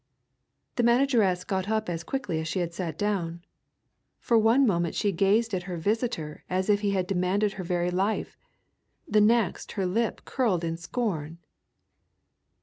The 0.77 0.81
manageress 0.81 1.43
got 1.43 1.69
up 1.69 1.87
as 1.87 2.03
quickly 2.03 2.39
as 2.39 2.47
she 2.47 2.57
had 2.57 2.73
sat 2.73 2.97
down. 2.97 3.43
For 4.19 4.35
one 4.35 4.65
moment 4.65 4.95
she 4.95 5.11
gazed 5.11 5.53
at 5.53 5.61
her 5.69 5.77
visitor 5.77 6.43
as 6.49 6.71
if 6.71 6.81
he 6.81 6.89
had 6.89 7.05
demanded 7.05 7.53
her 7.53 7.63
very 7.63 7.91
life 7.91 8.35
the 9.07 9.21
next 9.21 9.73
her 9.73 9.85
lip 9.85 10.25
curled 10.25 10.63
in 10.63 10.75
scorn. 10.75 11.37